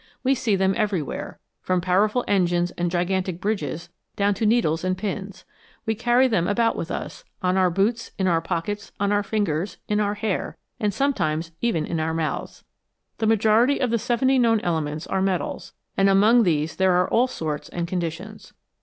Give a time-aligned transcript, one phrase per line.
[0.23, 5.45] We see them everywhere, from powerful engines and gigantic bridges down to needles and pins;
[5.85, 9.77] we cany them about with us, on our boots, in our pockets, on our fingers,
[9.87, 12.63] in our hair, and sometimes even in our mouths.
[13.19, 17.27] The majority of the seventy known elements are metals, and among these there are all
[17.27, 18.53] sorts and conditions.